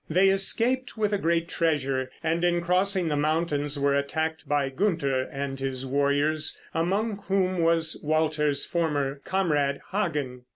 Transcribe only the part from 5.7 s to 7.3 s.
warriors, among